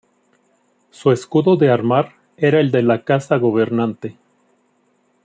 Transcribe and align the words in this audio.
Su 0.89 1.11
escudo 1.11 1.57
de 1.57 1.69
armar 1.69 2.15
era 2.35 2.59
el 2.59 2.71
de 2.71 2.81
la 2.81 3.03
Casa 3.03 3.37
gobernante. 3.37 4.17